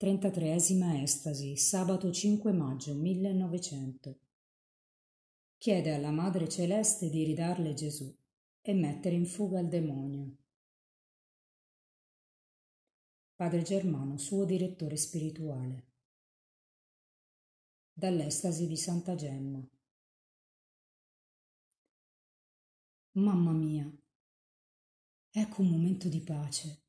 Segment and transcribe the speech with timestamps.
[0.00, 4.18] 33esima estasi, sabato 5 maggio 1900.
[5.58, 8.10] Chiede alla Madre Celeste di ridarle Gesù
[8.62, 10.36] e mettere in fuga il demonio.
[13.34, 15.88] Padre Germano, suo direttore spirituale.
[17.92, 19.62] Dall'estasi di Santa Gemma.
[23.16, 23.92] Mamma mia,
[25.30, 26.79] ecco un momento di pace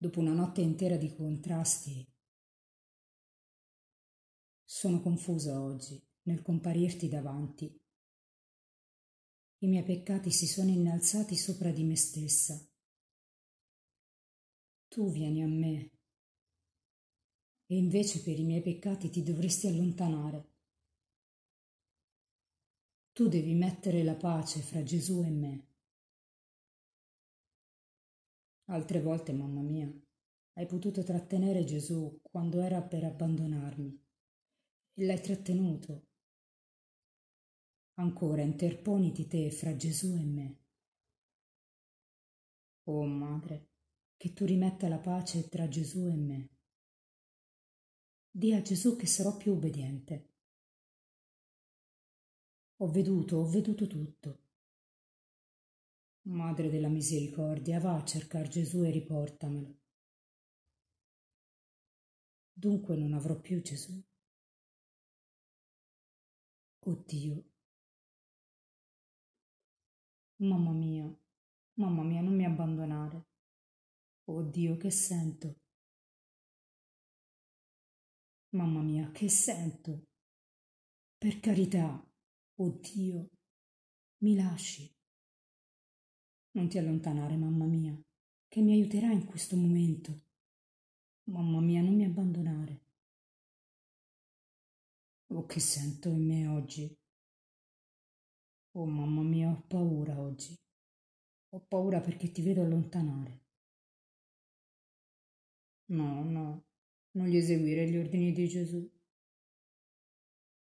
[0.00, 2.10] dopo una notte intera di contrasti.
[4.64, 7.66] Sono confusa oggi nel comparirti davanti.
[9.58, 12.58] I miei peccati si sono innalzati sopra di me stessa.
[14.88, 15.90] Tu vieni a me
[17.66, 20.48] e invece per i miei peccati ti dovresti allontanare.
[23.12, 25.69] Tu devi mettere la pace fra Gesù e me.
[28.70, 29.92] Altre volte, mamma mia,
[30.52, 34.00] hai potuto trattenere Gesù quando era per abbandonarmi
[34.94, 36.06] e l'hai trattenuto.
[37.94, 40.58] Ancora interponiti te fra Gesù e me.
[42.84, 43.70] Oh Madre,
[44.16, 46.50] che tu rimetta la pace tra Gesù e me.
[48.30, 50.28] Dì a Gesù che sarò più obbediente.
[52.76, 54.49] Ho veduto, ho veduto tutto.
[56.22, 59.78] Madre della misericordia, va a cercar Gesù e riportamelo.
[62.52, 63.98] Dunque non avrò più Gesù.
[66.80, 67.44] Oddio.
[70.36, 71.18] Mamma mia,
[71.74, 73.26] mamma mia, non mi abbandonare.
[74.24, 75.56] Oddio, che sento.
[78.50, 80.08] Mamma mia, che sento.
[81.16, 82.02] Per carità,
[82.56, 83.28] oddio,
[84.18, 84.99] mi lasci.
[86.52, 87.96] Non ti allontanare, mamma mia,
[88.48, 90.12] che mi aiuterà in questo momento.
[91.24, 92.80] Mamma mia, non mi abbandonare.
[95.28, 96.92] Oh, che sento in me oggi.
[98.72, 100.58] Oh, mamma mia, ho paura oggi.
[101.50, 103.40] Ho paura perché ti vedo allontanare.
[105.86, 106.64] No, no,
[107.12, 108.90] non gli eseguire gli ordini di Gesù.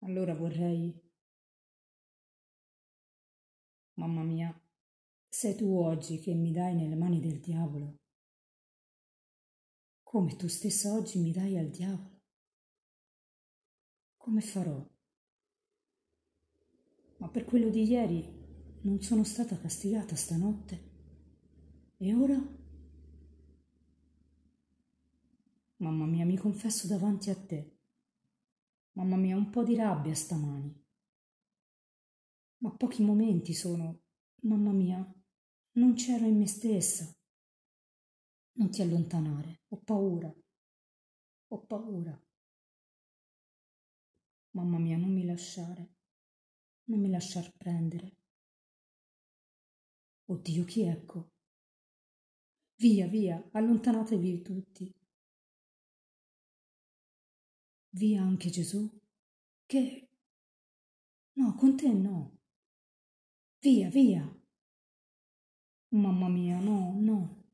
[0.00, 1.04] Allora vorrei...
[3.94, 4.58] Mamma mia,
[5.38, 7.96] sei tu oggi che mi dai nelle mani del diavolo,
[10.02, 12.22] come tu stessa oggi mi dai al diavolo.
[14.16, 14.82] Come farò?
[17.18, 20.90] Ma per quello di ieri non sono stata castigata stanotte.
[21.98, 22.42] E ora?
[25.76, 27.76] Mamma mia, mi confesso davanti a te.
[28.92, 30.82] Mamma mia, un po' di rabbia stamani.
[32.60, 34.00] Ma pochi momenti sono,
[34.40, 35.06] mamma mia,
[35.76, 37.10] non c'ero in me stessa.
[38.58, 40.34] Non ti allontanare, ho paura,
[41.48, 42.18] ho paura.
[44.52, 45.94] Mamma mia, non mi lasciare,
[46.84, 48.16] non mi lasciar prendere.
[50.28, 51.32] Oddio, chi ecco?
[52.76, 54.94] Via, via, allontanatevi tutti.
[57.90, 58.88] Via anche Gesù?
[59.66, 60.08] Che?
[61.34, 62.38] No, con te no.
[63.60, 64.45] Via, via.
[65.96, 67.44] Mamma mia, no, no.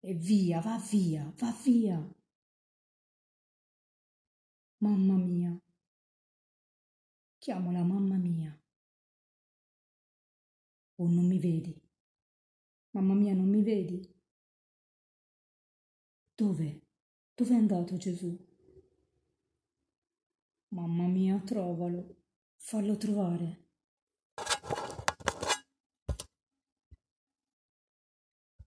[0.00, 1.98] E via, va via, va via.
[4.78, 5.60] Mamma mia.
[7.38, 8.58] Chiamola mamma mia.
[10.96, 11.78] Oh, non mi vedi?
[12.92, 14.00] Mamma mia, non mi vedi?
[16.34, 16.86] Dove?
[17.34, 18.34] Dove è andato Gesù?
[20.68, 22.16] Mamma mia, trovalo,
[22.56, 23.69] fallo trovare.